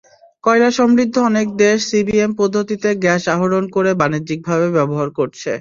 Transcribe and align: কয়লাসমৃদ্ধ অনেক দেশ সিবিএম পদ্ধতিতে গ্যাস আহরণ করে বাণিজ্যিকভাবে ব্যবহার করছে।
কয়লাসমৃদ্ধ 0.43 1.15
অনেক 1.29 1.47
দেশ 1.57 1.77
সিবিএম 1.89 2.31
পদ্ধতিতে 2.39 2.89
গ্যাস 3.03 3.23
আহরণ 3.35 3.63
করে 3.75 3.91
বাণিজ্যিকভাবে 4.01 4.67
ব্যবহার 4.77 5.09
করছে। 5.17 5.49